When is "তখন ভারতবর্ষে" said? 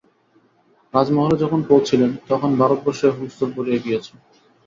2.29-3.07